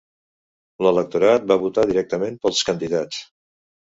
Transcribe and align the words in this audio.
L'electorat 0.85 1.45
va 1.51 1.57
votar 1.63 1.83
directament 1.89 2.39
pels 2.47 2.63
candidats. 2.71 3.21